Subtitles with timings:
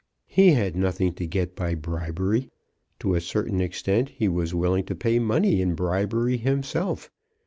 [0.25, 2.49] He had nothing to get by bribery.
[3.01, 7.11] To a certain extent he was willing to pay money in bribery himself.